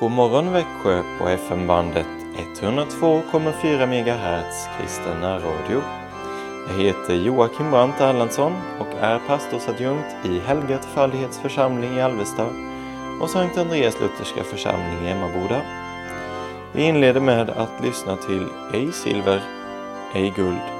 [0.00, 2.06] God morgon Växjö på FM-bandet
[2.60, 5.82] 102,4 MHz kristen närradio.
[6.68, 10.78] Jag heter Joakim Brandt Erlandsson och är pastorsadjunkt i Helga
[11.42, 12.46] församling i Alvesta
[13.20, 15.60] och Sankt Andreas Lutherska församling i Emmaboda.
[16.72, 19.42] Vi inleder med att lyssna till Ej silver,
[20.14, 20.77] ej guld.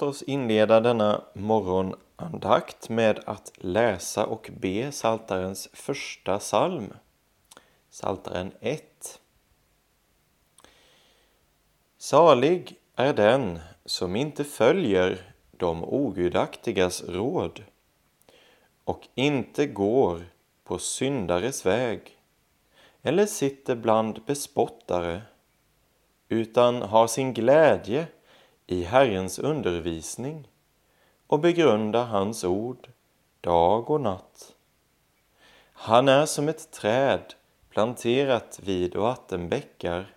[0.00, 6.92] Låt oss inleda denna morgonandakt med att läsa och be Saltarens första psalm,
[7.90, 9.20] Saltaren 1.
[11.98, 17.62] Salig är den som inte följer de ogudaktigas råd
[18.84, 20.24] och inte går
[20.64, 22.18] på syndares väg
[23.02, 25.22] eller sitter bland bespottare
[26.28, 28.06] utan har sin glädje
[28.70, 30.48] i Herrens undervisning
[31.26, 32.88] och begrunda hans ord
[33.40, 34.54] dag och natt.
[35.72, 37.34] Han är som ett träd
[37.70, 40.14] planterat vid vattenbäckar,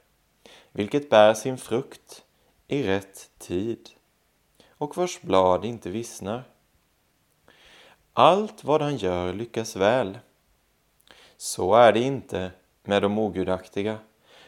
[0.71, 2.23] vilket bär sin frukt
[2.67, 3.89] i rätt tid
[4.69, 6.43] och vars blad inte vissnar.
[8.13, 10.19] Allt vad han gör lyckas väl.
[11.37, 12.51] Så är det inte
[12.83, 13.97] med de ogudaktiga.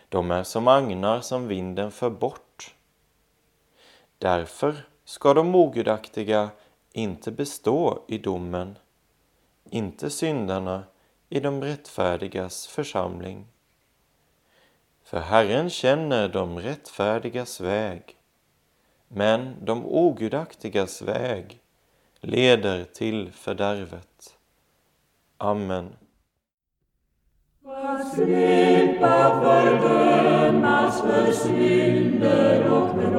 [0.09, 2.44] De är som agnar som vinden för bort.
[4.17, 6.49] Därför ska de ogudaktiga
[6.93, 8.77] inte bestå i domen,
[9.69, 10.83] inte syndarna
[11.29, 13.47] i de rättfärdigas församling.
[15.03, 18.17] För Herren känner de rättfärdigas väg,
[19.07, 21.61] men de ogudaktigas väg
[22.19, 24.37] leder till fördärvet.
[25.37, 25.95] Amen.
[27.65, 33.14] Att slippa fördömas för synder och brott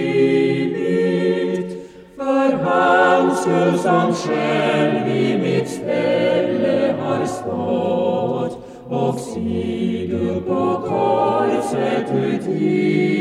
[2.18, 8.58] för hans skull som själv i mitt ställe har stått
[8.90, 13.15] och sig på korset utgivit.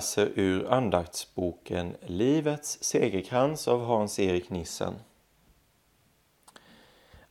[0.00, 4.94] Läser ur andaktsboken Livets segerkrans av Hans-Erik Nissen.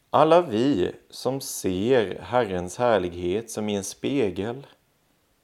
[0.09, 4.67] Alla vi som ser Herrens härlighet som i en spegel,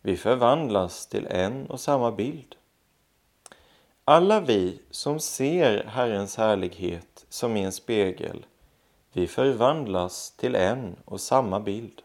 [0.02, 2.56] vi förvandlas till en och samma bild.
[4.04, 8.46] Alla vi som ser Herrens härlighet som i en spegel,
[9.14, 12.02] vi förvandlas till en och samma bild.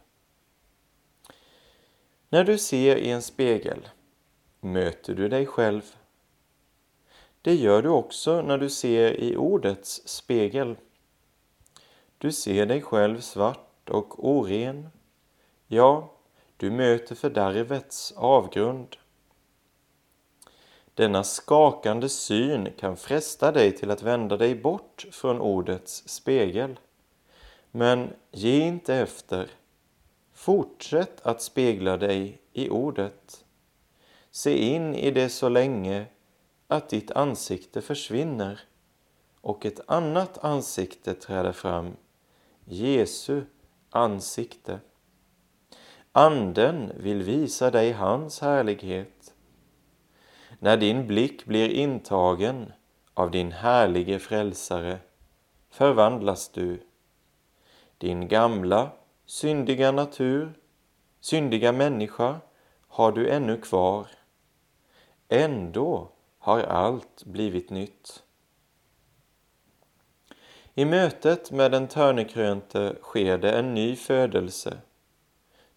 [2.29, 3.89] När du ser i en spegel
[4.61, 5.83] möter du dig själv.
[7.43, 10.77] Det gör du också när du ser i ordets spegel.
[12.19, 14.89] Du ser dig själv svart och oren.
[15.67, 16.13] Ja,
[16.57, 18.97] du möter fördärvets avgrund.
[20.95, 26.79] Denna skakande syn kan fresta dig till att vända dig bort från ordets spegel.
[27.71, 29.51] Men ge inte efter.
[30.33, 33.45] Fortsätt att spegla dig i ordet.
[34.31, 36.07] Se in i det så länge
[36.69, 38.61] att ditt ansikte försvinner
[39.41, 41.97] och ett annat ansikte träder fram,
[42.65, 43.43] Jesu
[43.91, 44.81] ansikte.
[46.13, 49.35] Anden vill visa dig hans härlighet.
[50.59, 52.73] När din blick blir intagen
[53.15, 54.99] av din härlige frälsare
[55.71, 56.83] förvandlas du.
[57.99, 58.91] Din gamla,
[59.27, 60.53] syndiga natur,
[61.21, 62.41] syndiga människa
[62.89, 64.07] har du ännu kvar.
[65.33, 68.23] Ändå har allt blivit nytt.
[70.75, 74.79] I mötet med den törnekrönte sker det en ny födelse.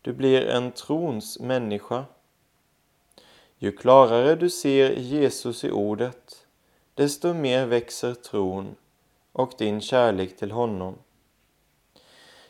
[0.01, 2.05] Du blir en trons människa.
[3.57, 6.45] Ju klarare du ser Jesus i ordet,
[6.93, 8.75] desto mer växer tron
[9.31, 10.95] och din kärlek till honom.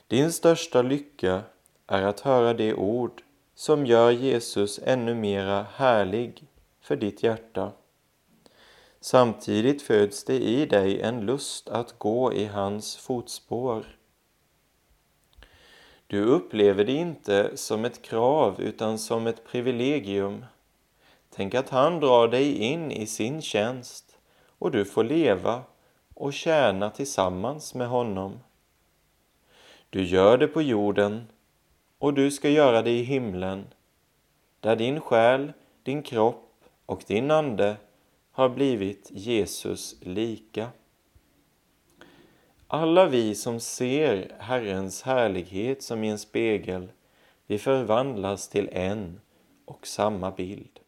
[0.08, 1.42] Din största lycka
[1.88, 3.22] är att höra de ord
[3.56, 6.44] som gör Jesus ännu mera härlig
[6.84, 7.72] för ditt hjärta.
[9.00, 13.86] Samtidigt föds det i dig en lust att gå i hans fotspår.
[16.08, 20.46] Du upplever det inte som ett krav utan som ett privilegium.
[21.30, 24.18] Tänk att han drar dig in i sin tjänst
[24.60, 25.64] och du får leva
[26.14, 28.40] och tjäna tillsammans med honom.
[29.90, 31.28] Du gör det på jorden
[31.98, 33.68] och du ska göra det i himlen,
[34.60, 35.54] där din själ,
[35.84, 36.53] din kropp
[36.86, 37.76] och din ande
[38.32, 40.70] har blivit Jesus lika.
[42.68, 46.92] Alla vi som ser Herrens härlighet som i en spegel,
[47.48, 49.20] vi förvandlas till en
[49.66, 50.80] och samma bild.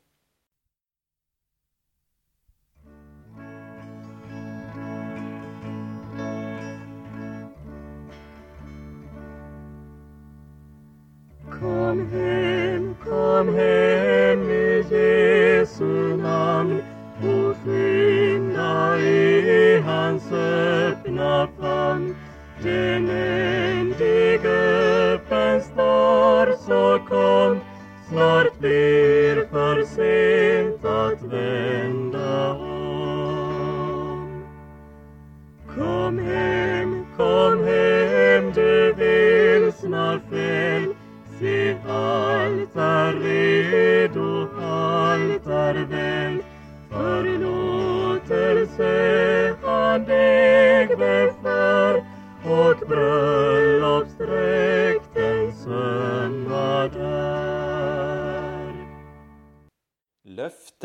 [11.59, 13.74] Kom hem, kom hem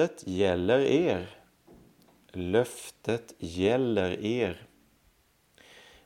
[0.00, 1.26] Löftet gäller er.
[2.32, 4.66] Löftet gäller er.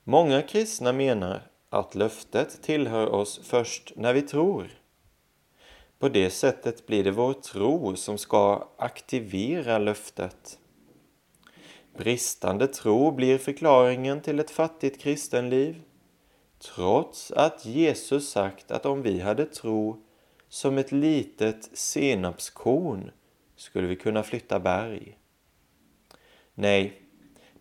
[0.05, 4.71] Många kristna menar att löftet tillhör oss först när vi tror.
[5.99, 10.59] På det sättet blir det vår tro som ska aktivera löftet.
[11.97, 15.83] Bristande tro blir förklaringen till ett fattigt kristenliv,
[16.59, 20.03] trots att Jesus sagt att om vi hade tro
[20.49, 23.11] som ett litet senapskorn
[23.65, 25.19] skulle vi kunna flytta berg.
[26.55, 27.03] Nej,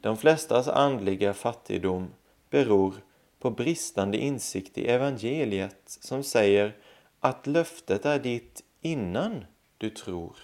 [0.01, 2.13] de flestas andliga fattigdom
[2.49, 2.93] beror
[3.39, 6.75] på bristande insikt i evangeliet som säger
[7.19, 9.45] att löftet är ditt innan
[9.77, 10.37] du tror.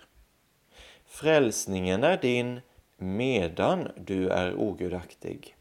[1.05, 2.59] Frälsningen är din
[2.97, 5.55] medan du är ogudaktig.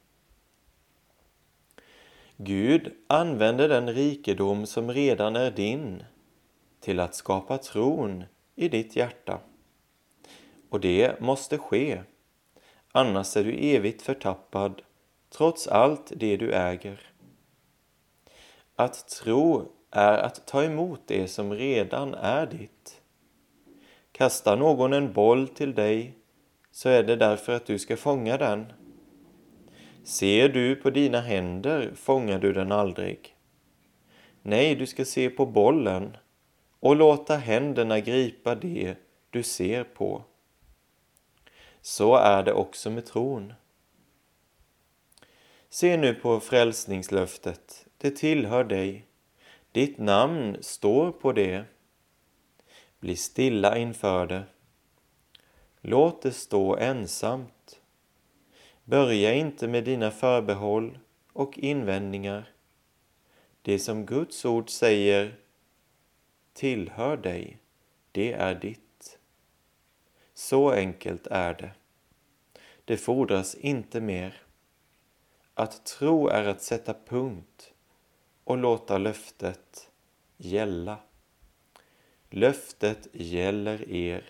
[2.36, 6.02] Gud använder den rikedom som redan är din
[6.80, 8.24] till att skapa tron
[8.54, 9.40] i ditt hjärta.
[10.68, 12.02] Och det måste ske,
[12.92, 14.82] annars är du evigt förtappad
[15.30, 17.00] trots allt det du äger.
[18.76, 23.00] Att tro är att ta emot det som redan är ditt.
[24.12, 26.14] Kastar någon en boll till dig
[26.70, 28.72] så är det därför att du ska fånga den.
[30.04, 33.36] Ser du på dina händer fångar du den aldrig.
[34.42, 36.16] Nej, du ska se på bollen
[36.80, 38.94] och låta händerna gripa det
[39.30, 40.24] du ser på.
[41.80, 43.52] Så är det också med tron.
[45.68, 49.06] Se nu på frälsningslöftet det tillhör dig.
[49.72, 51.64] Ditt namn står på det.
[53.00, 54.42] Bli stilla inför det.
[55.80, 57.80] Låt det stå ensamt.
[58.84, 60.98] Börja inte med dina förbehåll
[61.32, 62.50] och invändningar.
[63.62, 65.34] Det som Guds ord säger
[66.52, 67.58] tillhör dig,
[68.12, 68.87] det är ditt.
[70.38, 71.70] Så enkelt är det.
[72.84, 74.42] Det fordras inte mer.
[75.54, 77.72] Att tro är att sätta punkt
[78.44, 79.90] och låta löftet
[80.36, 80.98] gälla.
[82.30, 84.24] Löftet gäller er.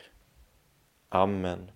[1.09, 1.71] Amen.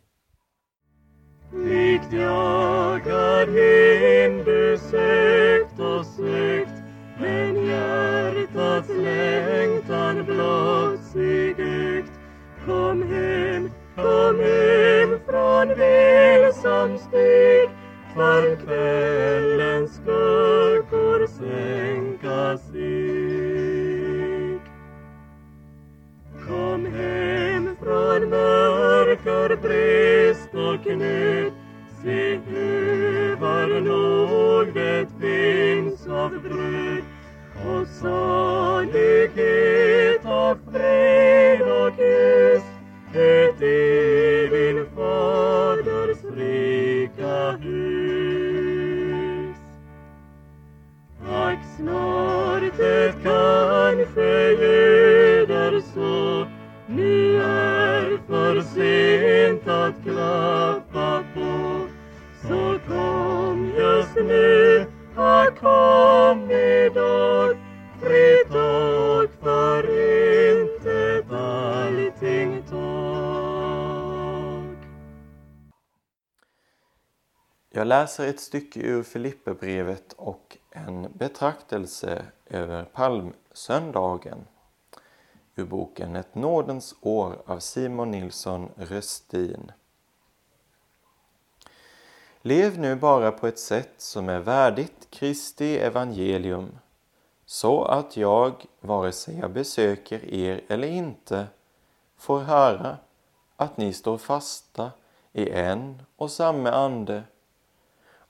[1.52, 3.00] Likt jag
[3.46, 6.82] hind du sökt och sökt
[7.20, 12.22] men hjärtats längtan blott sig ökt
[12.66, 13.51] Kom hem,
[14.02, 17.70] kom hem från vilsam stig
[18.14, 23.52] för kvällens skuggor sänka sig.
[26.46, 31.52] Kom hem från mörker, brist och nöd
[32.02, 37.02] Se över var nog det finns av bröd
[37.66, 39.81] och salighet
[77.92, 84.46] läser ett stycke ur Filipperbrevet och en betraktelse över palmsöndagen
[85.54, 89.72] ur boken Ett nådens år av Simon Nilsson Röstin.
[92.42, 96.78] Lev nu bara på ett sätt som är värdigt Kristi evangelium
[97.46, 101.46] så att jag, vare sig jag besöker er eller inte,
[102.16, 102.96] får höra
[103.56, 104.90] att ni står fasta
[105.32, 107.22] i en och samma ande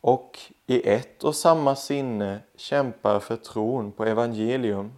[0.02, 4.92] och i ett och samma sinne kämpar för tron på evangelium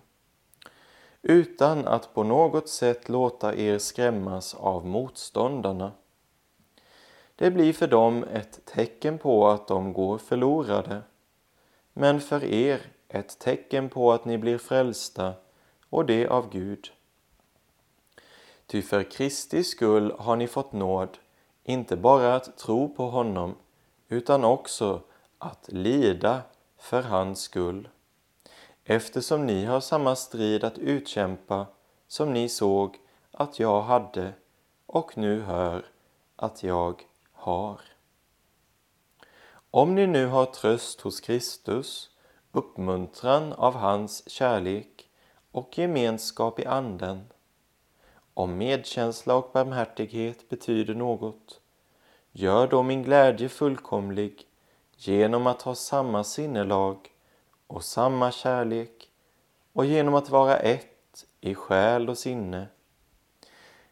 [1.22, 5.92] utan att på något sätt låta er skrämmas av motståndarna.
[7.36, 11.02] Det blir för dem ett tecken på att de går förlorade,
[11.92, 15.34] men för er ett tecken på att ni blir frälsta
[15.90, 16.92] och det av Gud.
[18.66, 21.18] Ty för Kristi skull har ni fått nåd,
[21.64, 23.54] inte bara att tro på honom,
[24.08, 25.00] utan också
[25.38, 26.42] att lida
[26.78, 27.88] för hans skull,
[28.84, 31.66] eftersom ni har samma strid att utkämpa
[32.08, 32.98] som ni såg
[33.30, 34.32] att jag hade
[34.86, 35.86] och nu hör
[36.36, 37.80] att jag har.
[39.70, 42.10] Om ni nu har tröst hos Kristus,
[42.52, 45.08] uppmuntran av hans kärlek
[45.50, 47.26] och gemenskap i anden,
[48.34, 51.60] om medkänsla och barmhärtighet betyder något,
[52.36, 54.46] gör då min glädje fullkomlig
[54.96, 57.10] genom att ha samma sinnelag
[57.66, 59.10] och samma kärlek
[59.72, 62.66] och genom att vara ett i själ och sinne.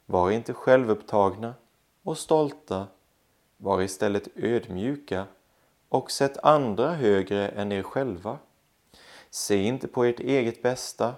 [0.06, 1.54] Var inte självupptagna
[2.02, 2.87] och stolta
[3.56, 5.26] var istället ödmjuka
[5.88, 8.38] och sätt andra högre än er själva.
[9.30, 11.14] Se inte på ert eget bästa,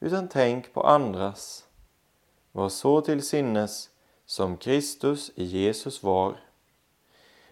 [0.00, 1.64] utan tänk på andras.
[2.52, 3.90] Var så till sinnes
[4.26, 6.49] som Kristus i Jesus var.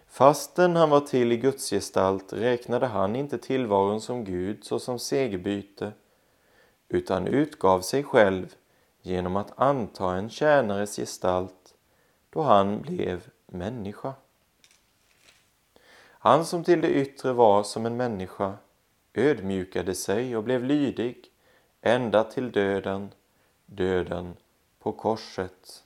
[0.09, 5.91] Fastän han var till i Guds gestalt räknade han inte tillvaron som Gud såsom segerbyte,
[6.87, 8.55] utan utgav sig själv
[9.01, 11.73] genom att anta en tjänares gestalt
[12.29, 14.13] då han blev människa.
[16.01, 18.57] Han som till det yttre var som en människa
[19.13, 21.25] ödmjukade sig och blev lydig
[21.81, 23.13] ända till döden,
[23.65, 24.35] döden
[24.79, 25.83] på korset.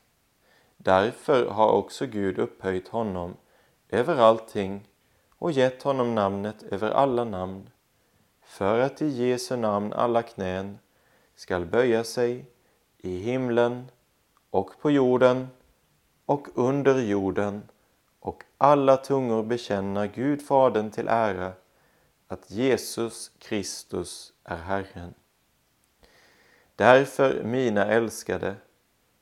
[0.78, 3.36] Därför har också Gud upphöjt honom
[3.94, 4.88] över allting
[5.38, 7.70] och gett honom namnet över alla namn,
[8.42, 10.80] för att i Jesu namn alla knän
[11.36, 12.46] skall böja sig
[12.98, 13.92] i himlen
[14.50, 15.48] och på jorden
[16.26, 17.62] och under jorden
[18.20, 21.52] och alla tungor bekänna Gud Fadern till ära
[22.28, 25.14] att Jesus Kristus är Herren.
[26.76, 28.56] Därför, mina älskade,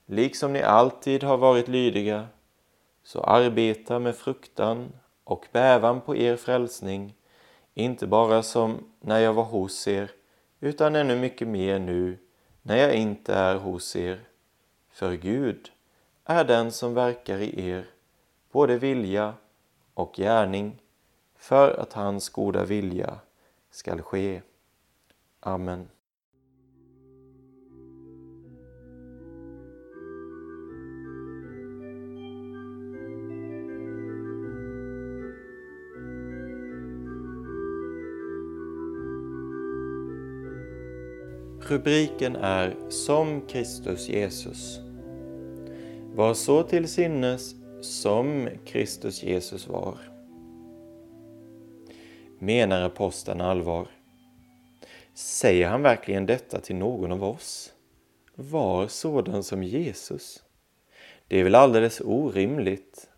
[0.06, 2.28] liksom ni alltid har varit lydiga,
[3.12, 7.16] så arbeta med fruktan och bävan på er frälsning,
[7.74, 10.12] inte bara som när jag var hos er,
[10.60, 12.18] utan ännu mycket mer nu
[12.62, 14.20] när jag inte är hos er.
[14.90, 15.72] För Gud
[16.26, 17.86] är den som verkar i er
[18.52, 19.34] både vilja
[19.94, 20.82] och gärning
[21.36, 23.20] för att hans goda vilja
[23.72, 24.42] skall ske.
[25.40, 25.90] Amen.
[41.72, 44.80] Rubriken är Som Kristus Jesus.
[46.16, 49.98] Var så till sinnes som Kristus Jesus var.
[52.40, 53.88] Menar aposteln allvar?
[55.14, 57.74] Säger han verkligen detta till någon av oss?
[58.36, 60.44] Var sådan som Jesus?
[61.28, 63.10] Det är väl alldeles orimligt.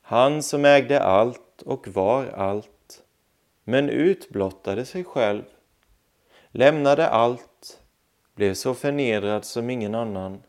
[0.00, 3.02] Han som ägde allt och var allt,
[3.64, 5.42] men utblottade sig själv,
[6.50, 7.47] lämnade allt,
[8.38, 10.42] blev så förnedrad som ingen annan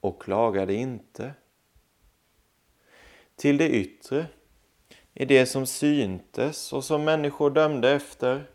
[0.00, 1.34] och klagade inte.
[3.36, 4.26] Till det yttre,
[5.14, 8.50] i det som syntes och som människor dömde efter,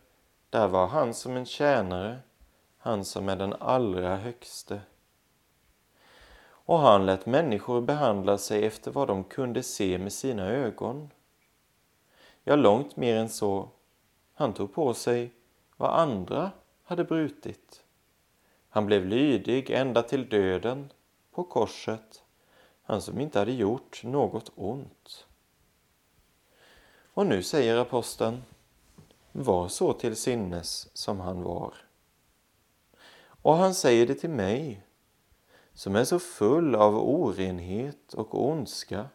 [0.50, 2.20] där var han som en tjänare,
[2.78, 4.82] han som är den allra högste.
[6.48, 11.10] Och han lät människor behandla sig efter vad de kunde se med sina ögon.
[12.44, 13.70] Ja, långt mer än så.
[14.34, 15.34] Han tog på sig
[15.78, 16.52] vad andra
[16.84, 17.85] hade brutit.
[18.75, 20.91] Han blev lydig ända till döden
[21.32, 22.24] på korset,
[22.84, 25.27] han som inte hade gjort något ont.
[27.13, 28.44] Och nu säger aposteln,
[29.32, 31.74] var så till sinnes som han var.
[33.41, 34.82] Och han säger det till mig,
[35.74, 39.10] som är så full av orenhet och ondska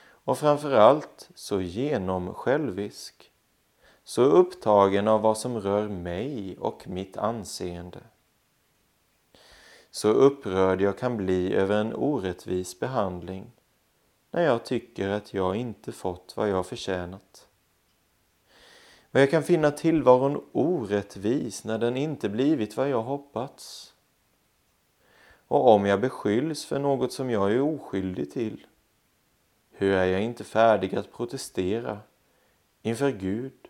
[0.00, 3.32] och framförallt så genom självisk,
[4.04, 8.00] så upptagen av vad som rör mig och mitt anseende.
[9.90, 13.50] Så upprörd jag kan bli över en orättvis behandling
[14.30, 17.48] när jag tycker att jag inte fått vad jag förtjänat.
[19.10, 23.94] Och jag kan finna tillvaron orättvis när den inte blivit vad jag hoppats.
[25.48, 28.66] Och om jag beskylls för något som jag är oskyldig till,
[29.70, 31.98] hur är jag inte färdig att protestera
[32.82, 33.68] inför Gud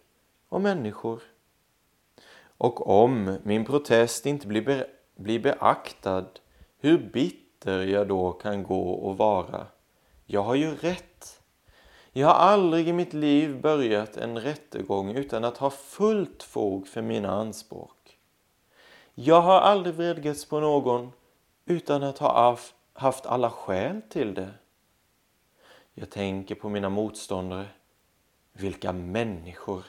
[0.49, 1.23] och människor?
[2.41, 4.87] Och om min protest inte blir,
[5.19, 6.27] bli beaktad,
[6.79, 9.67] hur bitter jag då kan gå och vara.
[10.27, 11.41] Jag har ju rätt.
[12.13, 17.03] Jag har aldrig i mitt liv börjat en rättegång utan att ha fullt fog för
[17.03, 18.19] mina anspråk.
[19.15, 21.13] Jag har aldrig vredgats på någon
[21.67, 22.59] utan att ha
[22.93, 24.51] haft alla skäl till det.
[25.95, 27.67] Jag tänker på mina motståndare.
[28.53, 29.85] Vilka människor!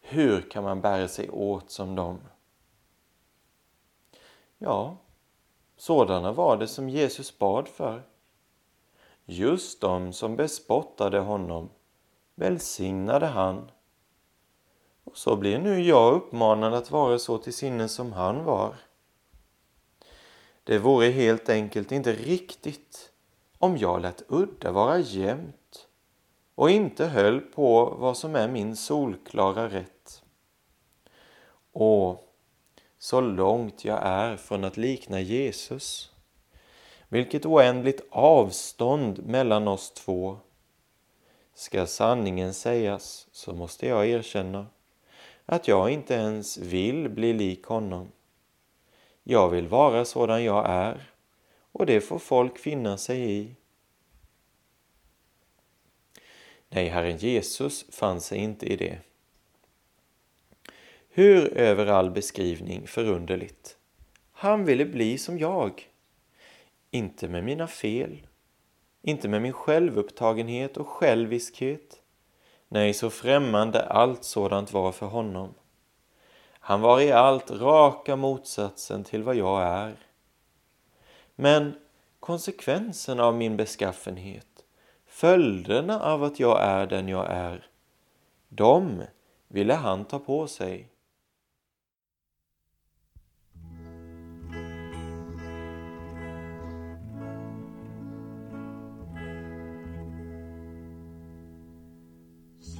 [0.00, 2.20] Hur kan man bära sig åt som dem?
[4.58, 4.96] Ja,
[5.76, 8.02] sådana var det som Jesus bad för.
[9.24, 11.70] Just de som bespottade honom
[12.34, 13.70] välsignade han.
[15.04, 18.74] Och så blir nu jag uppmanad att vara så till sinnes som han var.
[20.64, 23.12] Det vore helt enkelt inte riktigt
[23.58, 25.88] om jag lät udda vara jämnt
[26.54, 30.22] och inte höll på vad som är min solklara rätt.
[31.72, 32.33] Och
[33.04, 36.12] så långt jag är från att likna Jesus.
[37.08, 40.38] Vilket oändligt avstånd mellan oss två.
[41.54, 44.66] Ska sanningen sägas så måste jag erkänna
[45.46, 48.12] att jag inte ens vill bli lik honom.
[49.22, 51.12] Jag vill vara sådan jag är
[51.72, 53.56] och det får folk finna sig i.
[56.68, 58.98] Nej, Herren Jesus fann sig inte i det.
[61.16, 63.76] Hur över all beskrivning förunderligt.
[64.32, 65.88] Han ville bli som jag.
[66.90, 68.26] Inte med mina fel,
[69.02, 72.00] inte med min självupptagenhet och själviskhet.
[72.68, 75.54] Nej, så främmande allt sådant var för honom.
[76.50, 79.96] Han var i allt raka motsatsen till vad jag är.
[81.34, 81.74] Men
[82.20, 84.64] konsekvensen av min beskaffenhet,
[85.06, 87.66] följderna av att jag är den jag är,
[88.48, 89.02] de
[89.48, 90.90] ville han ta på sig.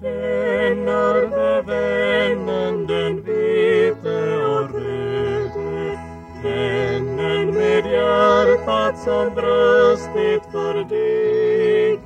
[0.04, 5.98] Känner vännen den vite och röde
[6.42, 11.98] Vännen med hjärtat som bröstit för dig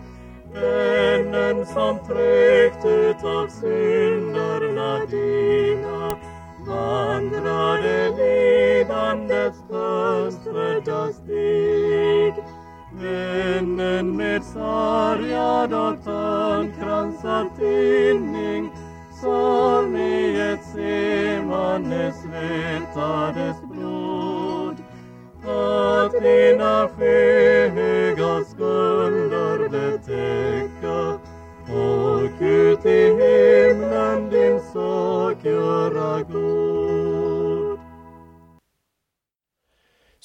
[0.53, 6.17] Vännen som tryckt utav synderna dina.
[6.67, 9.58] Vandrade lidandets
[13.09, 18.71] Vännen med sargad och törnkransad tinning
[19.21, 24.77] som i ett semane svettades blod
[25.47, 31.19] att dina skyhöga skulder betäcka
[31.75, 37.08] och ut i himlen din sak göra god.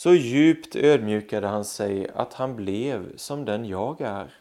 [0.03, 4.33] Så djupt ödmjukade han sig att han blev som den jag är.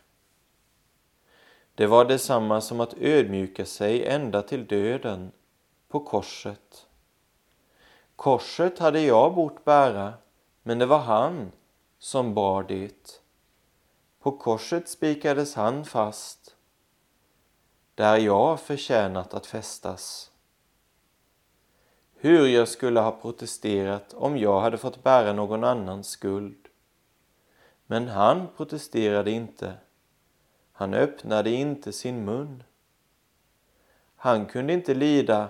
[1.74, 5.32] Det var detsamma som att ödmjuka sig ända till döden
[5.88, 6.86] på korset.
[8.16, 10.14] Korset hade jag bort bära,
[10.62, 11.52] men det var han
[11.98, 13.20] som bar det.
[14.20, 16.56] På korset spikades han fast,
[17.94, 20.31] där jag förtjänat att fästas.
[22.24, 26.68] Hur jag skulle ha protesterat om jag hade fått bära någon annans skuld.
[27.86, 29.74] Men han protesterade inte.
[30.72, 32.62] Han öppnade inte sin mun.
[34.16, 35.48] Han kunde inte lida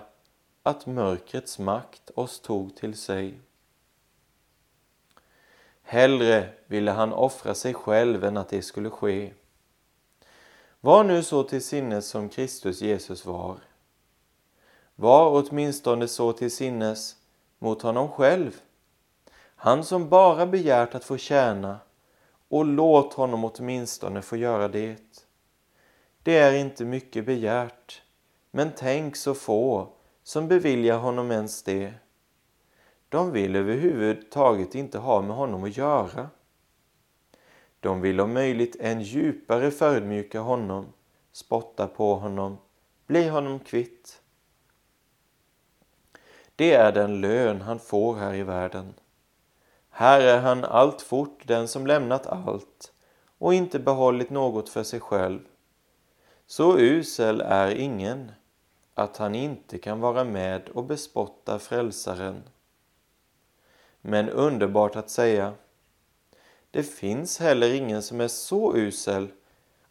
[0.63, 3.39] att mörkrets makt oss tog till sig.
[5.81, 9.33] Hellre ville han offra sig själv än att det skulle ske.
[10.81, 13.57] Var nu så till sinnes som Kristus Jesus var.
[14.95, 17.15] Var åtminstone så till sinnes
[17.59, 18.61] mot honom själv,
[19.55, 21.79] han som bara begärt att få tjäna,
[22.47, 24.97] och låt honom åtminstone få göra det.
[26.23, 28.01] Det är inte mycket begärt,
[28.51, 29.89] men tänk så få
[30.23, 31.93] som beviljar honom ens det.
[33.09, 36.29] De vill överhuvudtaget inte ha med honom att göra.
[37.79, 40.85] De vill om möjligt än djupare förödmjuka honom,
[41.31, 42.57] spotta på honom,
[43.07, 44.22] bli honom kvitt.
[46.55, 48.93] Det är den lön han får här i världen.
[49.89, 52.93] Här är han alltfort den som lämnat allt
[53.37, 55.39] och inte behållit något för sig själv.
[56.45, 58.31] Så usel är ingen
[58.93, 62.43] att han inte kan vara med och bespotta frälsaren.
[64.01, 65.53] Men underbart att säga,
[66.71, 69.27] det finns heller ingen som är så usel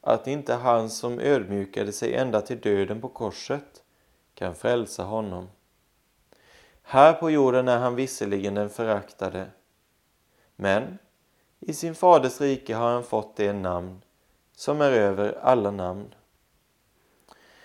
[0.01, 3.83] att inte han som ödmjukade sig ända till döden på korset
[4.35, 5.49] kan frälsa honom.
[6.93, 9.51] Här på jorden är han visserligen den föraktade,
[10.57, 10.99] men
[11.61, 14.03] i sin faders rike har han fått det namn
[14.57, 16.15] som är över alla namn.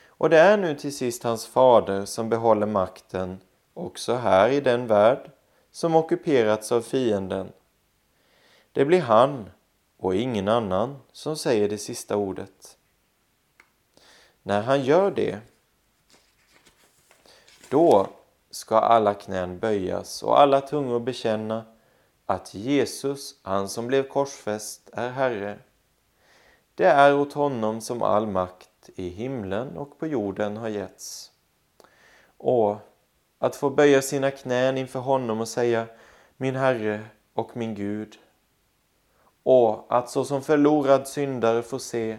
[0.08, 3.40] Och det är nu till sist hans fader som behåller makten
[3.74, 5.32] också här i den värld
[5.72, 7.52] som ockuperats av fienden.
[8.72, 9.50] Det blir han
[9.98, 12.78] och ingen annan som säger det sista ordet.
[14.44, 15.40] När han gör det,
[17.70, 18.10] då
[18.58, 21.66] ska alla knän böjas och alla tungor bekänna
[22.26, 25.60] att Jesus, han som blev korsfäst, är Herre.
[26.76, 31.32] Det är åt honom som all makt i himlen och på jorden har getts.
[32.38, 32.78] Och
[33.40, 35.86] att få böja sina knän inför honom och säga
[36.38, 38.18] Min Herre och min Gud.
[39.44, 42.18] Och att såsom förlorad syndare få se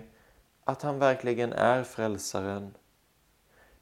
[0.64, 2.74] att han verkligen är frälsaren.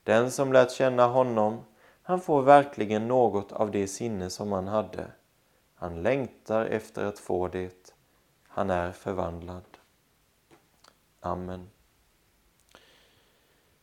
[0.03, 1.65] Den som lärt känna honom,
[2.09, 5.07] han får verkligen något av det sinne som han hade.
[5.75, 7.95] Han längtar efter att få det.
[8.49, 9.65] Han är förvandlad.
[11.21, 11.69] Amen.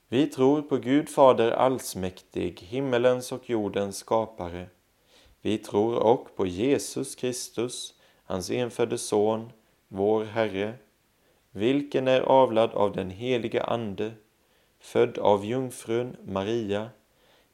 [0.08, 4.70] Vi tror på Gud Fader allsmäktig, himmelens och jordens skapare.
[5.42, 7.94] Vi tror och på Jesus Kristus,
[8.26, 9.52] hans enfödde Son,
[9.88, 10.74] vår Herre,
[11.52, 14.12] vilken är avlad av den helige Ande,
[14.80, 16.90] född av jungfrun Maria,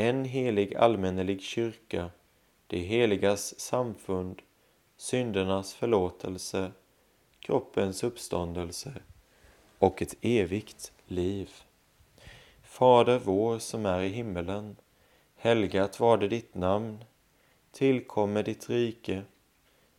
[0.00, 2.10] en helig allmännelig kyrka,
[2.66, 4.42] det heligas samfund,
[4.96, 6.72] syndernas förlåtelse,
[7.40, 8.92] kroppens uppståndelse
[9.78, 11.50] och ett evigt liv.
[12.62, 14.76] Fader vår som är i himmelen.
[15.36, 17.04] Helgat var det ditt namn.
[17.72, 19.22] Tillkommer ditt rike.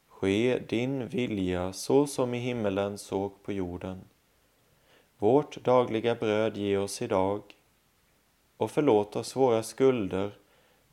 [0.08, 4.02] Ske din vilja så som i himmelen såg på jorden.
[5.18, 7.42] Vårt dagliga bröd ge oss idag
[8.60, 10.32] och förlåt oss våra skulder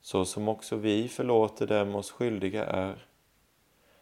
[0.01, 3.07] så som också vi förlåter dem oss skyldiga är.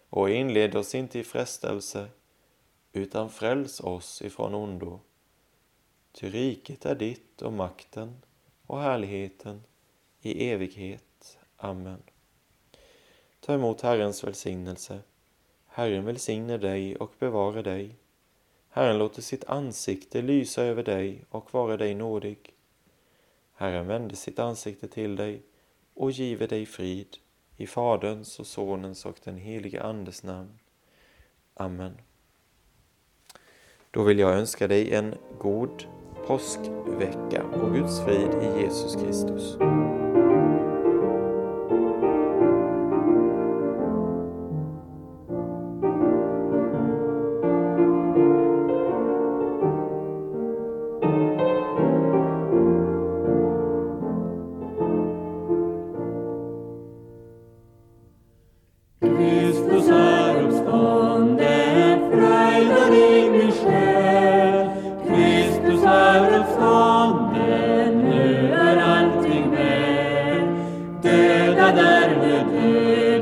[0.08, 2.08] Och inled oss inte i frestelse
[2.92, 5.00] utan fräls oss ifrån ondo.
[6.12, 8.16] Ty riket är ditt och makten
[8.66, 9.62] och härligheten
[10.20, 11.38] i evighet.
[11.56, 12.02] Amen.
[13.40, 15.00] Ta emot Herrens välsignelse.
[15.66, 17.96] Herren välsigne dig och bevara dig.
[18.68, 22.53] Herren låter sitt ansikte lysa över dig och vara dig nådig.
[23.54, 25.42] Herren vände sitt ansikte till dig
[25.94, 27.16] och give dig frid
[27.56, 30.58] i Faderns och Sonens och den helige Andes namn.
[31.54, 31.96] Amen.
[33.90, 35.84] Då vill jag önska dig en god
[36.26, 39.56] påskvecka och Guds frid i Jesus Kristus.
[71.42, 73.13] благодарны Ты.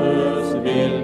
[0.00, 0.99] Christus will